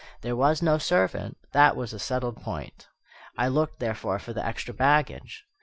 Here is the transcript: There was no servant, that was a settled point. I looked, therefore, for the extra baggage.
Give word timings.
There 0.21 0.35
was 0.35 0.63
no 0.63 0.79
servant, 0.79 1.37
that 1.51 1.75
was 1.75 1.93
a 1.93 1.99
settled 1.99 2.41
point. 2.41 2.87
I 3.37 3.47
looked, 3.47 3.77
therefore, 3.79 4.17
for 4.17 4.33
the 4.33 4.43
extra 4.43 4.73
baggage. 4.73 5.45